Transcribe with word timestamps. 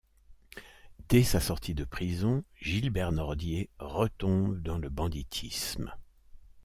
Dès 1.09 1.21
sa 1.21 1.39
sortie 1.39 1.75
de 1.75 1.83
prison, 1.83 2.43
Gilbert 2.59 3.11
Nordier 3.11 3.69
retombe 3.77 4.59
dans 4.63 4.79
le 4.79 4.89
banditisme. 4.89 5.93